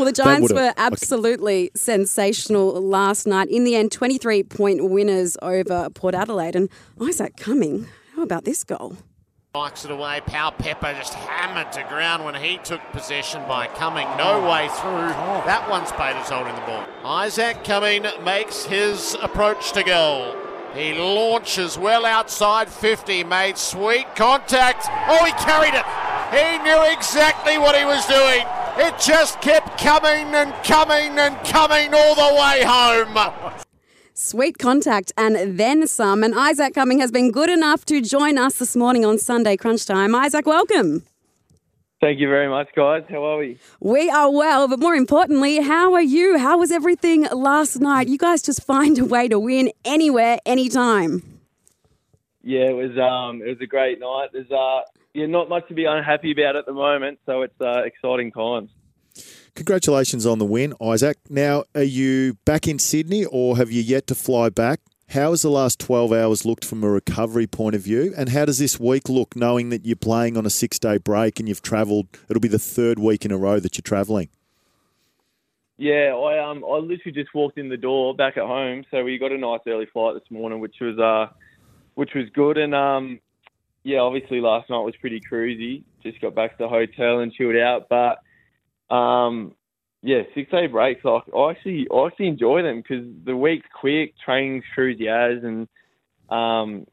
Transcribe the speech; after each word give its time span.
Well, 0.00 0.06
the 0.06 0.12
Giants 0.12 0.50
were 0.50 0.72
absolutely 0.78 1.70
sensational 1.76 2.80
last 2.80 3.26
night. 3.26 3.50
In 3.50 3.64
the 3.64 3.76
end, 3.76 3.92
23 3.92 4.42
point 4.44 4.88
winners 4.88 5.36
over 5.42 5.90
Port 5.90 6.14
Adelaide. 6.14 6.56
And 6.56 6.70
Isaac 6.98 7.36
Cumming, 7.36 7.86
how 8.16 8.22
about 8.22 8.46
this 8.46 8.64
goal? 8.64 8.96
Likes 9.54 9.84
it 9.84 9.90
away. 9.90 10.22
Pal 10.24 10.52
Pepper 10.52 10.94
just 10.94 11.12
hammered 11.12 11.70
to 11.72 11.82
ground 11.90 12.24
when 12.24 12.34
he 12.34 12.56
took 12.64 12.80
possession 12.92 13.42
by 13.46 13.66
Cumming. 13.66 14.08
No 14.16 14.40
way 14.48 14.68
through. 14.68 15.10
That 15.44 15.68
one 15.68 15.84
Spader's 15.84 16.30
holding 16.30 16.54
the 16.54 16.62
ball. 16.62 16.86
Isaac 17.04 17.62
Cumming 17.62 18.06
makes 18.24 18.64
his 18.64 19.18
approach 19.20 19.72
to 19.72 19.82
goal. 19.82 20.34
He 20.72 20.94
launches 20.94 21.76
well 21.76 22.06
outside 22.06 22.70
50, 22.70 23.24
made 23.24 23.58
sweet 23.58 24.06
contact. 24.16 24.86
Oh, 25.08 25.26
he 25.26 25.32
carried 25.32 25.74
it. 25.74 25.84
He 26.32 26.58
knew 26.64 26.90
exactly 26.90 27.58
what 27.58 27.76
he 27.76 27.84
was 27.84 28.06
doing. 28.06 28.46
It 28.82 28.98
just 28.98 29.42
kept 29.42 29.78
coming 29.78 30.34
and 30.34 30.54
coming 30.64 31.18
and 31.18 31.36
coming 31.44 31.92
all 31.92 32.14
the 32.14 32.34
way 32.34 32.64
home. 32.64 33.60
Sweet 34.14 34.56
contact 34.56 35.12
and 35.18 35.58
then 35.58 35.86
some. 35.86 36.24
And 36.24 36.34
Isaac 36.34 36.72
Cumming 36.72 36.98
has 36.98 37.12
been 37.12 37.30
good 37.30 37.50
enough 37.50 37.84
to 37.84 38.00
join 38.00 38.38
us 38.38 38.58
this 38.58 38.74
morning 38.74 39.04
on 39.04 39.18
Sunday 39.18 39.58
Crunch 39.58 39.84
Time. 39.84 40.14
Isaac, 40.14 40.46
welcome. 40.46 41.04
Thank 42.00 42.20
you 42.20 42.28
very 42.30 42.48
much, 42.48 42.68
guys. 42.74 43.02
How 43.10 43.22
are 43.22 43.36
we? 43.36 43.58
We 43.80 44.08
are 44.08 44.32
well, 44.32 44.66
but 44.66 44.78
more 44.78 44.94
importantly, 44.94 45.60
how 45.60 45.92
are 45.92 46.00
you? 46.00 46.38
How 46.38 46.56
was 46.56 46.72
everything 46.72 47.24
last 47.24 47.80
night? 47.80 48.08
You 48.08 48.16
guys 48.16 48.40
just 48.40 48.62
find 48.62 48.98
a 48.98 49.04
way 49.04 49.28
to 49.28 49.38
win 49.38 49.72
anywhere, 49.84 50.38
anytime. 50.46 51.38
Yeah, 52.42 52.70
it 52.70 52.76
was 52.76 52.96
um, 52.96 53.42
it 53.42 53.48
was 53.48 53.60
a 53.60 53.66
great 53.66 54.00
night. 54.00 54.28
There's 54.32 54.50
uh, 54.50 54.80
yeah, 55.14 55.26
not 55.26 55.48
much 55.48 55.66
to 55.68 55.74
be 55.74 55.84
unhappy 55.84 56.32
about 56.32 56.56
at 56.56 56.66
the 56.66 56.72
moment, 56.72 57.18
so 57.26 57.42
it's 57.42 57.60
uh, 57.60 57.82
exciting 57.82 58.32
times. 58.32 58.70
Congratulations 59.54 60.24
on 60.26 60.38
the 60.38 60.44
win, 60.44 60.74
Isaac. 60.80 61.18
Now, 61.28 61.64
are 61.74 61.82
you 61.82 62.34
back 62.44 62.68
in 62.68 62.78
Sydney 62.78 63.24
or 63.24 63.56
have 63.56 63.70
you 63.70 63.82
yet 63.82 64.06
to 64.08 64.14
fly 64.14 64.48
back? 64.48 64.80
How 65.10 65.30
has 65.30 65.42
the 65.42 65.50
last 65.50 65.80
12 65.80 66.12
hours 66.12 66.44
looked 66.44 66.64
from 66.64 66.84
a 66.84 66.88
recovery 66.88 67.48
point 67.48 67.74
of 67.74 67.82
view? 67.82 68.14
And 68.16 68.28
how 68.28 68.44
does 68.44 68.58
this 68.58 68.78
week 68.78 69.08
look 69.08 69.34
knowing 69.34 69.70
that 69.70 69.84
you're 69.84 69.96
playing 69.96 70.36
on 70.36 70.46
a 70.46 70.50
six 70.50 70.78
day 70.78 70.98
break 70.98 71.40
and 71.40 71.48
you've 71.48 71.62
travelled? 71.62 72.06
It'll 72.28 72.40
be 72.40 72.46
the 72.46 72.60
third 72.60 73.00
week 73.00 73.24
in 73.24 73.32
a 73.32 73.36
row 73.36 73.58
that 73.58 73.76
you're 73.76 73.82
travelling. 73.82 74.28
Yeah, 75.78 76.14
I 76.14 76.48
um, 76.48 76.62
I 76.62 76.76
literally 76.76 77.12
just 77.12 77.34
walked 77.34 77.58
in 77.58 77.70
the 77.70 77.76
door 77.76 78.14
back 78.14 78.36
at 78.36 78.44
home, 78.44 78.84
so 78.90 79.02
we 79.02 79.18
got 79.18 79.32
a 79.32 79.38
nice 79.38 79.60
early 79.66 79.86
flight 79.86 80.14
this 80.14 80.30
morning, 80.30 80.60
which 80.60 80.76
was 80.80 80.98
uh, 80.98 81.32
which 81.94 82.10
was 82.14 82.26
good. 82.34 82.58
And 82.58 82.74
um, 82.74 83.18
yeah, 83.82 83.98
obviously 83.98 84.40
last 84.40 84.68
night 84.70 84.80
was 84.80 84.96
pretty 85.00 85.20
cruisy. 85.20 85.84
Just 86.02 86.20
got 86.20 86.34
back 86.34 86.52
to 86.52 86.64
the 86.64 86.68
hotel 86.68 87.20
and 87.20 87.32
chilled 87.32 87.56
out, 87.56 87.88
but 87.88 88.94
um, 88.94 89.54
yeah, 90.02 90.22
six 90.34 90.50
day 90.50 90.66
breaks. 90.66 91.04
Like 91.04 91.22
I 91.36 91.50
actually, 91.50 91.86
I 91.92 92.06
actually 92.06 92.28
enjoy 92.28 92.62
them 92.62 92.82
because 92.82 93.04
the 93.24 93.36
week's 93.36 93.66
quick, 93.78 94.14
training's 94.24 94.64
cruisy 94.76 95.08
as, 95.08 95.42
and 95.44 95.68
um, 96.28 96.86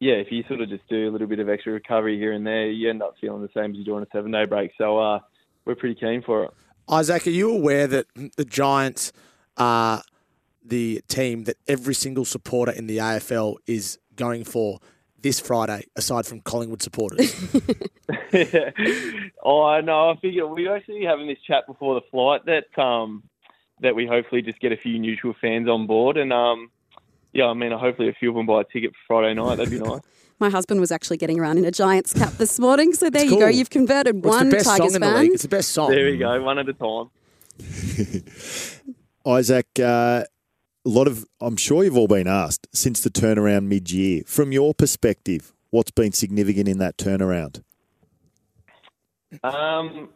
yeah, 0.00 0.14
if 0.14 0.30
you 0.30 0.44
sort 0.48 0.60
of 0.60 0.68
just 0.68 0.86
do 0.88 1.08
a 1.08 1.10
little 1.10 1.26
bit 1.26 1.38
of 1.38 1.48
extra 1.48 1.72
recovery 1.72 2.18
here 2.18 2.32
and 2.32 2.46
there, 2.46 2.70
you 2.70 2.90
end 2.90 3.02
up 3.02 3.14
feeling 3.20 3.42
the 3.42 3.48
same 3.54 3.72
as 3.72 3.76
you 3.76 3.84
do 3.84 3.96
on 3.96 4.02
a 4.02 4.06
seven 4.12 4.30
day 4.30 4.44
break. 4.44 4.72
So 4.78 4.98
uh, 4.98 5.20
we're 5.64 5.74
pretty 5.74 5.98
keen 5.98 6.22
for 6.22 6.44
it. 6.44 6.50
Isaac, 6.88 7.26
are 7.26 7.30
you 7.30 7.54
aware 7.54 7.86
that 7.86 8.06
the 8.36 8.44
Giants 8.44 9.12
are 9.56 10.02
the 10.64 11.02
team 11.08 11.44
that 11.44 11.56
every 11.66 11.94
single 11.94 12.24
supporter 12.24 12.72
in 12.72 12.86
the 12.86 12.98
AFL 12.98 13.56
is 13.66 13.98
going 14.16 14.44
for 14.44 14.80
this 15.20 15.40
Friday, 15.40 15.84
aside 15.96 16.26
from 16.26 16.40
Collingwood 16.40 16.82
supporters? 16.82 17.34
oh, 19.42 19.64
I 19.64 19.80
know. 19.80 20.10
I 20.10 20.16
figured 20.20 20.50
we 20.50 20.68
were 20.68 20.76
actually 20.76 21.04
having 21.04 21.26
this 21.26 21.38
chat 21.46 21.66
before 21.66 21.94
the 21.94 22.06
flight 22.10 22.42
that 22.46 22.80
um 22.82 23.24
that 23.80 23.94
we 23.94 24.06
hopefully 24.06 24.42
just 24.42 24.58
get 24.60 24.72
a 24.72 24.76
few 24.76 24.98
neutral 24.98 25.34
fans 25.40 25.68
on 25.68 25.86
board, 25.86 26.16
and 26.16 26.32
um 26.32 26.70
yeah, 27.32 27.46
I 27.46 27.54
mean, 27.54 27.72
hopefully 27.72 28.08
a 28.08 28.14
few 28.14 28.30
of 28.30 28.36
them 28.36 28.46
buy 28.46 28.62
a 28.62 28.64
ticket 28.64 28.92
for 28.92 28.98
Friday 29.06 29.34
night. 29.34 29.56
That'd 29.56 29.70
be 29.70 29.78
nice. 29.84 30.00
My 30.40 30.50
husband 30.50 30.80
was 30.80 30.92
actually 30.92 31.16
getting 31.16 31.40
around 31.40 31.58
in 31.58 31.64
a 31.64 31.70
Giants 31.72 32.12
cap 32.12 32.32
this 32.34 32.60
morning, 32.60 32.92
so 32.92 33.10
there 33.10 33.24
you 33.24 33.38
go. 33.38 33.48
You've 33.48 33.70
converted 33.70 34.24
What's 34.24 34.36
one 34.36 34.48
the 34.48 34.56
best 34.56 34.66
Tigers 34.66 34.92
song 34.92 34.94
in 34.94 35.00
the 35.00 35.06
fan. 35.06 35.20
league? 35.20 35.32
It's 35.32 35.42
the 35.42 35.48
best 35.48 35.70
song. 35.72 35.90
There 35.90 36.04
we 36.04 36.16
go, 36.16 36.40
one 36.42 36.58
at 36.60 36.68
a 36.68 36.72
time. 36.74 37.10
Isaac, 39.26 39.66
uh, 39.82 40.24
a 40.88 40.90
lot 40.90 41.06
of, 41.06 41.26
I'm 41.38 41.56
sure 41.56 41.84
you've 41.84 41.98
all 41.98 42.08
been 42.08 42.26
asked 42.26 42.66
since 42.72 43.02
the 43.02 43.10
turnaround 43.10 43.66
mid 43.66 43.90
year. 43.90 44.22
From 44.26 44.52
your 44.52 44.72
perspective, 44.72 45.52
what's 45.68 45.90
been 45.90 46.12
significant 46.12 46.66
in 46.66 46.78
that 46.78 46.96
turnaround? 46.96 47.62
Um, 49.44 50.08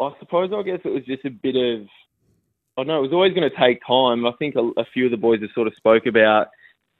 I 0.00 0.10
suppose 0.18 0.50
I 0.52 0.62
guess 0.62 0.80
it 0.84 0.88
was 0.88 1.04
just 1.04 1.24
a 1.24 1.30
bit 1.30 1.54
of. 1.54 1.86
I 2.76 2.82
know 2.82 2.98
it 2.98 3.02
was 3.02 3.12
always 3.12 3.32
going 3.32 3.48
to 3.48 3.56
take 3.56 3.80
time. 3.86 4.26
I 4.26 4.32
think 4.40 4.56
a, 4.56 4.80
a 4.80 4.84
few 4.92 5.04
of 5.04 5.12
the 5.12 5.16
boys 5.16 5.40
have 5.40 5.50
sort 5.54 5.68
of 5.68 5.74
spoke 5.76 6.06
about 6.06 6.48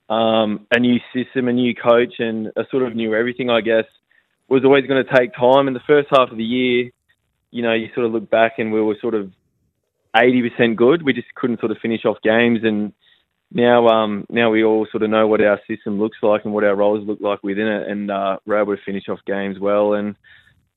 um, 0.08 0.66
a 0.70 0.78
new 0.78 0.98
system, 1.12 1.48
a 1.48 1.52
new 1.52 1.74
coach, 1.74 2.14
and 2.20 2.48
a 2.56 2.62
sort 2.70 2.84
of 2.84 2.94
new 2.94 3.16
everything. 3.16 3.50
I 3.50 3.62
guess 3.62 3.84
was 4.48 4.64
always 4.64 4.86
going 4.86 5.04
to 5.04 5.12
take 5.12 5.34
time. 5.34 5.66
In 5.66 5.74
the 5.74 5.80
first 5.88 6.08
half 6.12 6.30
of 6.30 6.36
the 6.36 6.44
year, 6.44 6.90
you 7.50 7.62
know, 7.62 7.74
you 7.74 7.88
sort 7.94 8.06
of 8.06 8.12
look 8.12 8.30
back 8.30 8.58
and 8.58 8.72
we 8.72 8.80
were 8.80 8.96
sort 9.00 9.16
of 9.16 9.32
eighty 10.14 10.48
percent 10.48 10.76
good. 10.76 11.02
We 11.02 11.12
just 11.12 11.34
couldn't 11.34 11.58
sort 11.58 11.72
of 11.72 11.78
finish 11.78 12.04
off 12.04 12.18
games, 12.22 12.60
and 12.62 12.92
now 13.50 13.88
um, 13.88 14.26
now 14.28 14.50
we 14.50 14.64
all 14.64 14.86
sort 14.90 15.02
of 15.02 15.10
know 15.10 15.26
what 15.26 15.40
our 15.40 15.60
system 15.66 15.98
looks 15.98 16.18
like 16.22 16.44
and 16.44 16.52
what 16.52 16.64
our 16.64 16.74
roles 16.74 17.06
look 17.06 17.20
like 17.20 17.42
within 17.42 17.66
it, 17.66 17.88
and 17.88 18.10
uh, 18.10 18.38
we're 18.46 18.60
able 18.60 18.76
to 18.76 18.82
finish 18.82 19.08
off 19.08 19.20
games 19.26 19.58
well. 19.58 19.94
And 19.94 20.16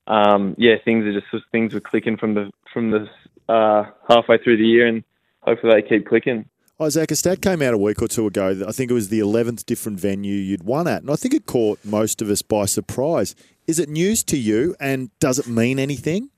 um, 0.08 0.56
yeah, 0.58 0.76
things 0.84 1.06
are 1.06 1.14
just 1.14 1.46
things 1.52 1.74
were 1.74 1.82
clicking 1.82 2.18
from 2.18 2.34
the 2.34 2.52
from 2.74 2.92
the 2.92 3.10
uh, 3.50 3.86
halfway 4.08 4.38
through 4.38 4.58
the 4.58 4.66
year, 4.66 4.88
and 4.88 5.04
hopefully 5.42 5.74
they 5.74 5.88
keep 5.88 6.08
clicking. 6.08 6.46
Isaac, 6.80 7.12
a 7.12 7.16
stat 7.16 7.44
came 7.44 7.62
out 7.62 7.76
a 7.76 7.78
week 7.78 8.02
or 8.02 8.08
two 8.08 8.26
ago. 8.26 8.56
that 8.56 8.68
I 8.68 8.72
think 8.72 8.90
it 8.90 8.96
was 8.96 9.10
the 9.10 9.20
11th 9.20 9.68
different 9.68 10.00
venue 10.00 10.34
you'd 10.34 10.64
won 10.64 10.88
at, 10.88 11.04
and 11.04 11.12
I 11.12 11.16
think 11.16 11.36
it 11.36 11.46
caught 11.46 11.78
most 11.86 12.24
of 12.24 12.30
us 12.32 12.42
by 12.42 12.66
surprise. 12.66 13.36
Is 13.68 13.78
it 13.78 13.88
news 13.88 14.24
to 14.24 14.38
you, 14.38 14.76
and 14.80 15.12
does 15.20 15.38
it 15.38 15.48
mean 15.48 15.78
anything? 15.78 16.32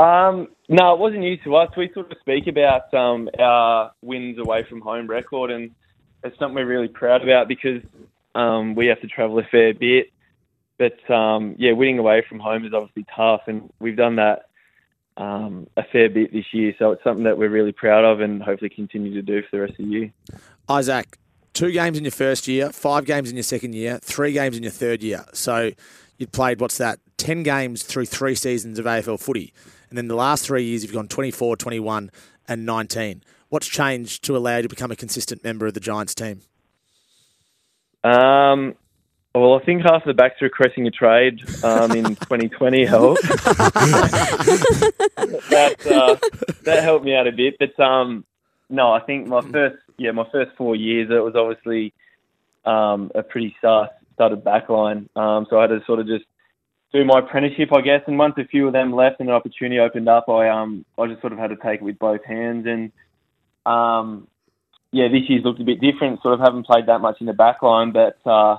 Um, 0.00 0.48
no, 0.68 0.92
it 0.92 0.98
wasn't 0.98 1.20
new 1.20 1.36
to 1.44 1.56
us. 1.56 1.74
We 1.76 1.90
sort 1.94 2.12
of 2.12 2.18
speak 2.20 2.46
about 2.46 2.92
um, 2.92 3.30
our 3.38 3.92
wins 4.02 4.38
away 4.38 4.64
from 4.68 4.80
home 4.80 5.06
record, 5.06 5.50
and 5.50 5.70
it's 6.22 6.38
something 6.38 6.54
we're 6.54 6.66
really 6.66 6.88
proud 6.88 7.22
about 7.22 7.48
because 7.48 7.82
um, 8.34 8.74
we 8.74 8.86
have 8.86 9.00
to 9.00 9.06
travel 9.06 9.38
a 9.38 9.44
fair 9.44 9.72
bit. 9.72 10.12
But 10.78 11.10
um, 11.12 11.56
yeah, 11.58 11.72
winning 11.72 11.98
away 11.98 12.22
from 12.28 12.38
home 12.38 12.66
is 12.66 12.74
obviously 12.74 13.06
tough, 13.14 13.42
and 13.46 13.72
we've 13.80 13.96
done 13.96 14.16
that 14.16 14.50
um, 15.16 15.66
a 15.76 15.82
fair 15.84 16.10
bit 16.10 16.32
this 16.32 16.44
year. 16.52 16.74
So 16.78 16.92
it's 16.92 17.02
something 17.02 17.24
that 17.24 17.38
we're 17.38 17.48
really 17.48 17.72
proud 17.72 18.04
of, 18.04 18.20
and 18.20 18.42
hopefully 18.42 18.70
continue 18.70 19.14
to 19.14 19.22
do 19.22 19.42
for 19.42 19.48
the 19.52 19.60
rest 19.60 19.72
of 19.72 19.78
the 19.78 19.84
year. 19.84 20.12
Isaac, 20.68 21.18
two 21.58 21.72
games 21.72 21.98
in 21.98 22.04
your 22.04 22.12
first 22.12 22.46
year, 22.46 22.70
five 22.70 23.04
games 23.04 23.30
in 23.30 23.36
your 23.36 23.42
second 23.42 23.74
year, 23.74 23.98
three 24.00 24.32
games 24.32 24.56
in 24.56 24.62
your 24.62 24.70
third 24.70 25.02
year. 25.02 25.24
So 25.32 25.72
you'd 26.16 26.30
played, 26.30 26.60
what's 26.60 26.78
that, 26.78 27.00
10 27.16 27.42
games 27.42 27.82
through 27.82 28.06
three 28.06 28.36
seasons 28.36 28.78
of 28.78 28.84
AFL 28.84 29.18
footy. 29.18 29.52
And 29.88 29.98
then 29.98 30.06
the 30.06 30.14
last 30.14 30.46
three 30.46 30.62
years, 30.62 30.84
you've 30.84 30.92
gone 30.92 31.08
24, 31.08 31.56
21, 31.56 32.12
and 32.46 32.64
19. 32.64 33.24
What's 33.48 33.66
changed 33.66 34.22
to 34.24 34.36
allow 34.36 34.58
you 34.58 34.62
to 34.62 34.68
become 34.68 34.92
a 34.92 34.96
consistent 34.96 35.42
member 35.42 35.66
of 35.66 35.74
the 35.74 35.80
Giants 35.80 36.14
team? 36.14 36.42
Um, 38.04 38.76
well, 39.34 39.58
I 39.60 39.64
think 39.64 39.82
half 39.82 40.04
the 40.04 40.14
backs 40.14 40.40
requesting 40.40 40.86
a 40.86 40.92
trade 40.92 41.40
um, 41.64 41.90
in 41.90 42.04
2020 42.14 42.84
helped. 42.84 43.22
that 43.22 43.36
uh, 45.90 46.14
that 46.62 46.84
helped 46.84 47.04
me 47.04 47.16
out 47.16 47.26
a 47.26 47.32
bit. 47.32 47.56
But 47.58 47.80
um, 47.82 48.24
no, 48.68 48.92
I 48.92 49.00
think 49.00 49.26
my 49.26 49.40
first 49.40 49.76
yeah 49.96 50.12
my 50.12 50.26
first 50.30 50.56
four 50.56 50.76
years 50.76 51.08
it 51.10 51.22
was 51.22 51.34
obviously 51.34 51.92
um, 52.64 53.10
a 53.14 53.22
pretty 53.22 53.54
star 53.58 53.90
started 54.14 54.44
backline. 54.44 55.08
Um, 55.16 55.46
so 55.48 55.58
I 55.58 55.62
had 55.62 55.70
to 55.70 55.80
sort 55.86 56.00
of 56.00 56.06
just 56.06 56.24
do 56.92 57.04
my 57.04 57.20
apprenticeship, 57.20 57.70
I 57.72 57.80
guess. 57.80 58.02
And 58.06 58.18
once 58.18 58.34
a 58.38 58.44
few 58.44 58.66
of 58.66 58.72
them 58.72 58.92
left 58.92 59.20
and 59.20 59.28
an 59.28 59.34
opportunity 59.34 59.78
opened 59.78 60.08
up, 60.08 60.28
I 60.28 60.48
um 60.48 60.84
I 60.98 61.06
just 61.06 61.20
sort 61.20 61.32
of 61.32 61.38
had 61.38 61.50
to 61.50 61.56
take 61.56 61.80
it 61.80 61.84
with 61.84 61.98
both 61.98 62.24
hands. 62.24 62.66
And 62.66 62.92
um, 63.66 64.26
yeah, 64.92 65.08
this 65.08 65.28
year's 65.28 65.44
looked 65.44 65.60
a 65.60 65.64
bit 65.64 65.80
different. 65.80 66.22
Sort 66.22 66.34
of 66.34 66.40
haven't 66.40 66.66
played 66.66 66.86
that 66.86 67.00
much 67.00 67.20
in 67.20 67.26
the 67.26 67.32
back 67.32 67.62
line, 67.62 67.92
but 67.92 68.18
uh, 68.26 68.58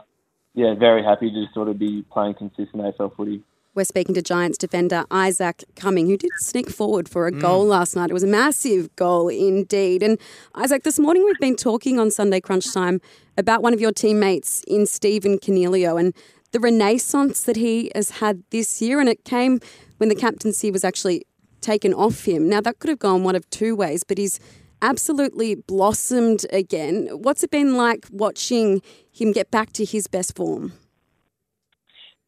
yeah, 0.54 0.76
very 0.76 1.04
happy 1.04 1.30
to 1.32 1.44
just 1.44 1.54
sort 1.54 1.68
of 1.68 1.80
be 1.80 2.04
playing 2.12 2.36
consistent 2.36 2.84
AFL 2.84 3.16
footy. 3.16 3.42
We're 3.80 3.86
speaking 3.86 4.14
to 4.16 4.22
Giants 4.22 4.58
defender 4.58 5.06
Isaac 5.10 5.64
Cumming, 5.78 6.08
who 6.08 6.18
did 6.18 6.32
sneak 6.40 6.70
forward 6.70 7.08
for 7.08 7.28
a 7.28 7.32
goal 7.32 7.66
mm. 7.66 7.70
last 7.70 7.96
night. 7.96 8.10
It 8.10 8.14
was 8.14 8.24
a 8.24 8.28
massive 8.28 8.94
goal 8.98 9.30
indeed. 9.30 10.04
And 10.04 10.20
Isaac, 10.54 10.84
this 10.84 11.00
morning 11.00 11.24
we've 11.24 11.40
been 11.40 11.56
talking 11.56 11.98
on 11.98 12.12
Sunday 12.12 12.42
Crunch 12.42 12.74
Time 12.74 13.00
about 13.38 13.64
one 13.64 13.74
of 13.74 13.80
your 13.80 13.94
teammates 13.94 14.66
in 14.68 14.86
Stephen 14.86 15.40
Coniglio 15.40 15.98
and 15.98 16.14
the 16.52 16.60
renaissance 16.60 17.44
that 17.44 17.56
he 17.56 17.90
has 17.96 18.10
had 18.10 18.44
this 18.50 18.82
year. 18.82 19.00
And 19.00 19.08
it 19.08 19.24
came 19.24 19.62
when 19.96 20.10
the 20.10 20.16
captaincy 20.16 20.72
was 20.72 20.84
actually 20.84 21.26
taken 21.62 21.94
off 21.94 22.26
him. 22.26 22.50
Now, 22.50 22.60
that 22.60 22.80
could 22.80 22.90
have 22.90 23.00
gone 23.00 23.24
one 23.24 23.38
of 23.38 23.50
two 23.50 23.78
ways, 23.78 24.04
but 24.04 24.18
he's 24.18 24.42
absolutely 24.82 25.56
blossomed 25.56 26.46
again. 26.52 27.08
What's 27.14 27.46
it 27.46 27.50
been 27.50 27.78
like 27.78 28.08
watching 28.12 28.82
him 29.10 29.32
get 29.32 29.50
back 29.52 29.72
to 29.72 29.86
his 29.86 30.08
best 30.08 30.36
form? 30.36 30.74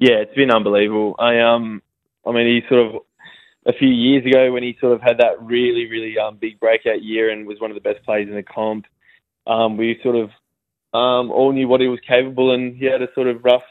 Yeah, 0.02 0.16
it's 0.16 0.34
been 0.34 0.50
unbelievable. 0.50 1.16
I 1.20 1.42
um, 1.42 1.84
I 2.26 2.32
mean, 2.32 2.48
he 2.48 2.68
sort 2.68 2.88
of 2.88 3.02
a 3.68 3.74
few 3.74 3.88
years 3.88 4.26
ago 4.26 4.52
when 4.52 4.64
he 4.64 4.76
sort 4.82 4.94
of 4.94 5.02
had 5.02 5.20
that 5.20 5.40
really, 5.40 5.86
really 5.86 6.18
um, 6.18 6.38
big 6.42 6.60
breakout 6.60 7.04
year 7.04 7.30
and 7.30 7.46
was 7.46 7.60
one 7.60 7.70
of 7.70 7.76
the 7.76 7.88
best 7.88 8.04
players 8.04 8.28
in 8.28 8.34
the 8.34 8.42
comp. 8.42 8.88
Um, 9.46 9.78
we 9.78 10.00
sort 10.02 10.16
of 10.16 10.32
um, 10.92 11.30
all 11.30 11.52
knew 11.52 11.68
what 11.68 11.82
he 11.82 11.88
was 11.88 12.00
capable, 12.00 12.52
and 12.52 12.76
he 12.76 12.86
had 12.86 13.04
a 13.04 13.14
sort 13.14 13.28
of 13.28 13.46
rough 13.46 13.62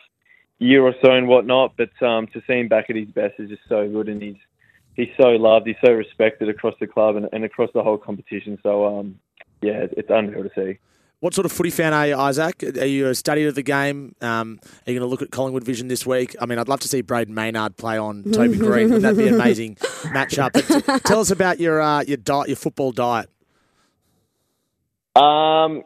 year 0.60 0.84
or 0.84 0.94
so 1.04 1.10
and 1.10 1.26
whatnot. 1.26 1.74
But 1.76 2.00
um, 2.00 2.28
to 2.28 2.40
see 2.46 2.60
him 2.60 2.68
back 2.68 2.90
at 2.90 2.94
his 2.94 3.08
best 3.08 3.34
is 3.40 3.50
just 3.50 3.62
so 3.68 3.88
good, 3.88 4.08
and 4.08 4.22
he's 4.22 4.38
he's 4.94 5.10
so 5.20 5.30
loved, 5.30 5.66
he's 5.66 5.82
so 5.84 5.90
respected 5.90 6.48
across 6.48 6.74
the 6.78 6.86
club 6.86 7.16
and, 7.16 7.28
and 7.32 7.44
across 7.44 7.70
the 7.74 7.82
whole 7.82 7.98
competition. 7.98 8.56
So 8.62 9.00
um, 9.00 9.18
yeah, 9.62 9.86
it's 9.96 10.10
unreal 10.10 10.44
to 10.44 10.50
see. 10.54 10.78
What 11.20 11.34
sort 11.34 11.44
of 11.44 11.52
footy 11.52 11.68
fan 11.68 11.92
are 11.92 12.06
you, 12.06 12.16
Isaac? 12.16 12.62
Are 12.62 12.86
you 12.86 13.08
a 13.08 13.14
study 13.14 13.44
of 13.44 13.54
the 13.54 13.62
game? 13.62 14.14
Um, 14.22 14.58
are 14.64 14.90
you 14.90 14.98
going 14.98 15.06
to 15.06 15.10
look 15.10 15.20
at 15.20 15.30
Collingwood 15.30 15.64
Vision 15.64 15.88
this 15.88 16.06
week? 16.06 16.34
I 16.40 16.46
mean, 16.46 16.58
I'd 16.58 16.68
love 16.68 16.80
to 16.80 16.88
see 16.88 17.02
Brayden 17.02 17.28
Maynard 17.28 17.76
play 17.76 17.98
on 17.98 18.24
Toby 18.24 18.56
Greene. 18.58 18.90
Would 18.90 19.02
that 19.02 19.18
be 19.18 19.28
an 19.28 19.34
amazing 19.34 19.74
matchup? 19.74 20.52
But 20.54 20.66
t- 20.66 21.00
tell 21.06 21.20
us 21.20 21.30
about 21.30 21.60
your 21.60 21.82
uh, 21.82 22.02
your 22.04 22.16
diet, 22.16 22.48
your 22.48 22.56
football 22.56 22.90
diet. 22.90 23.28
Um, 25.14 25.82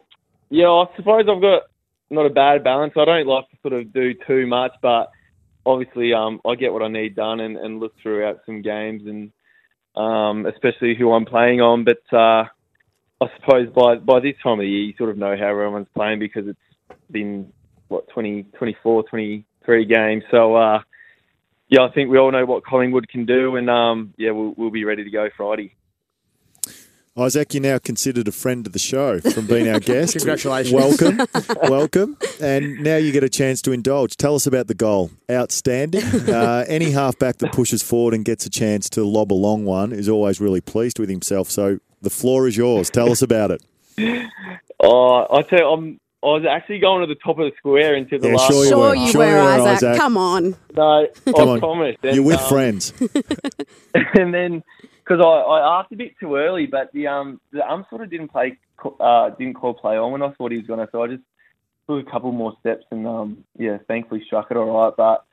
yeah, 0.49 0.69
I 0.69 0.85
suppose 0.95 1.25
I've 1.29 1.41
got 1.41 1.63
not 2.09 2.25
a 2.25 2.29
bad 2.29 2.63
balance. 2.63 2.93
I 2.95 3.03
don't 3.03 3.27
like 3.27 3.49
to 3.49 3.57
sort 3.61 3.73
of 3.73 3.91
do 3.91 4.13
too 4.25 4.47
much, 4.47 4.71
but 4.81 5.11
obviously, 5.65 6.13
um, 6.13 6.39
I 6.47 6.55
get 6.55 6.71
what 6.71 6.81
I 6.81 6.87
need 6.87 7.13
done 7.13 7.41
and, 7.41 7.57
and 7.57 7.81
look 7.81 7.93
throughout 8.01 8.39
some 8.45 8.61
games 8.61 9.03
and 9.05 9.33
um, 10.01 10.45
especially 10.45 10.95
who 10.95 11.11
I'm 11.11 11.25
playing 11.25 11.59
on. 11.59 11.83
But 11.83 12.17
uh, 12.17 12.45
I 13.21 13.27
suppose 13.39 13.69
by 13.69 13.95
by 13.95 14.19
this 14.19 14.35
time 14.43 14.53
of 14.53 14.59
the 14.59 14.67
year, 14.67 14.83
you 14.83 14.93
sort 14.97 15.09
of 15.09 15.17
know 15.17 15.35
how 15.37 15.47
everyone's 15.47 15.87
playing 15.95 16.19
because 16.19 16.47
it's 16.47 16.59
been 17.09 17.51
what 17.87 18.09
20, 18.09 18.43
24, 18.57 19.03
23 19.03 19.85
games. 19.85 20.23
So 20.31 20.55
uh, 20.55 20.81
yeah, 21.69 21.83
I 21.83 21.91
think 21.91 22.09
we 22.09 22.17
all 22.17 22.31
know 22.31 22.45
what 22.45 22.65
Collingwood 22.65 23.07
can 23.07 23.25
do, 23.25 23.55
and 23.55 23.69
um, 23.69 24.13
yeah, 24.17 24.31
we'll, 24.31 24.53
we'll 24.57 24.71
be 24.71 24.83
ready 24.83 25.03
to 25.03 25.09
go 25.09 25.29
Friday. 25.35 25.75
Isaac, 27.17 27.53
you're 27.53 27.63
now 27.63 27.77
considered 27.77 28.27
a 28.27 28.31
friend 28.33 28.67
of 28.67 28.73
the 28.73 28.79
show 28.79 29.21
from 29.21 29.47
being 29.47 29.69
our 29.69 29.79
guest. 29.79 30.17
Congratulations. 30.17 30.73
Welcome, 30.73 31.25
welcome. 31.69 32.17
And 32.41 32.83
now 32.83 32.97
you 32.97 33.13
get 33.13 33.23
a 33.23 33.29
chance 33.29 33.61
to 33.61 33.71
indulge. 33.71 34.17
Tell 34.17 34.35
us 34.35 34.45
about 34.45 34.67
the 34.67 34.73
goal. 34.73 35.11
Outstanding. 35.31 36.03
Uh, 36.03 36.65
any 36.67 36.91
halfback 36.91 37.37
that 37.37 37.53
pushes 37.53 37.81
forward 37.81 38.13
and 38.13 38.25
gets 38.25 38.45
a 38.45 38.49
chance 38.49 38.89
to 38.89 39.05
lob 39.05 39.31
a 39.31 39.33
long 39.33 39.63
one 39.63 39.93
is 39.93 40.09
always 40.09 40.41
really 40.41 40.59
pleased 40.59 40.99
with 40.99 41.09
himself. 41.09 41.49
So 41.49 41.79
the 42.05 42.09
floor 42.09 42.47
is 42.47 42.55
yours. 42.55 42.89
Tell 42.89 43.11
us 43.11 43.21
about 43.21 43.51
it. 43.51 43.61
Oh, 44.79 45.25
I 45.37 45.41
tell 45.43 45.59
you, 45.59 45.65
I'm. 45.65 45.99
I 46.21 46.27
was 46.27 46.45
actually 46.49 46.79
going 46.79 47.01
to 47.01 47.07
the 47.07 47.19
top 47.23 47.39
of 47.39 47.45
the 47.49 47.51
square 47.57 47.95
into 47.95 48.17
the 48.19 48.27
Yeah, 48.27 48.35
last. 48.35 48.51
sure 48.51 48.63
you 48.63 48.69
Sure 48.69 48.77
were. 48.89 48.95
you 48.95 49.07
Sure 49.11 49.21
were, 49.21 49.27
you 49.29 49.35
were, 49.35 49.41
Isaac. 49.67 49.83
Isaac. 49.89 49.97
Come 49.97 50.17
on. 50.17 50.55
No, 50.75 51.07
Come 51.25 51.35
I 51.35 51.41
on. 51.53 51.59
promise. 51.59 51.95
And, 52.03 52.15
You're 52.15 52.25
with 52.25 52.39
um, 52.39 52.49
friends. 52.49 52.93
and 53.93 54.33
then 54.33 54.63
because 55.03 55.21
I, 55.23 55.27
I 55.29 55.79
asked 55.79 55.91
a 55.91 55.95
bit 55.95 56.13
too 56.19 56.35
early, 56.35 56.65
but 56.65 56.91
the 56.93 57.07
um 57.07 57.39
the 57.51 57.65
ump 57.67 57.87
sort 57.89 58.01
of 58.01 58.09
didn't 58.09 58.29
play 58.29 58.57
uh 58.99 59.29
didn't 59.31 59.53
call 59.55 59.73
play 59.75 59.97
on 59.97 60.11
when 60.11 60.21
I 60.23 60.31
thought 60.31 60.51
he 60.51 60.57
was 60.57 60.67
gonna, 60.67 60.89
so 60.91 61.03
I 61.03 61.07
just 61.07 61.23
took 61.87 62.05
a 62.05 62.11
couple 62.11 62.31
more 62.31 62.53
steps 62.59 62.85
and 62.91 63.07
um 63.07 63.43
yeah, 63.57 63.77
thankfully 63.87 64.23
struck 64.25 64.51
it 64.51 64.57
all 64.57 64.83
right. 64.85 64.93
But 64.97 65.23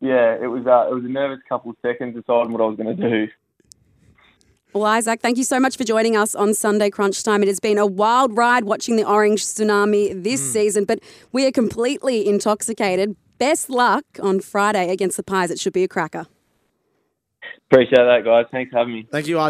yeah, 0.00 0.36
it 0.40 0.46
was 0.46 0.66
uh, 0.66 0.88
it 0.90 0.94
was 0.94 1.04
a 1.04 1.08
nervous 1.08 1.40
couple 1.48 1.70
of 1.72 1.76
seconds 1.82 2.14
deciding 2.14 2.52
what 2.52 2.62
I 2.62 2.66
was 2.66 2.76
gonna 2.76 2.94
do. 2.94 3.28
Well, 4.72 4.84
Isaac, 4.84 5.20
thank 5.20 5.36
you 5.36 5.42
so 5.42 5.58
much 5.58 5.76
for 5.76 5.82
joining 5.82 6.16
us 6.16 6.36
on 6.36 6.54
Sunday 6.54 6.90
Crunch 6.90 7.24
Time. 7.24 7.42
It 7.42 7.48
has 7.48 7.58
been 7.58 7.76
a 7.76 7.86
wild 7.86 8.36
ride 8.36 8.62
watching 8.62 8.94
the 8.94 9.04
Orange 9.04 9.44
Tsunami 9.44 10.22
this 10.22 10.40
hmm. 10.40 10.52
season, 10.52 10.84
but 10.84 11.00
we 11.32 11.44
are 11.44 11.50
completely 11.50 12.28
intoxicated. 12.28 13.16
Best 13.38 13.68
luck 13.68 14.04
on 14.22 14.38
Friday 14.38 14.92
against 14.92 15.16
the 15.16 15.24
Pies. 15.24 15.50
It 15.50 15.58
should 15.58 15.72
be 15.72 15.82
a 15.82 15.88
cracker. 15.88 16.28
Appreciate 17.68 17.96
that, 17.96 18.22
guys. 18.24 18.46
Thanks 18.52 18.70
for 18.70 18.78
having 18.78 18.94
me. 18.94 19.08
Thank 19.10 19.26
you, 19.26 19.40
Isaac. 19.40 19.48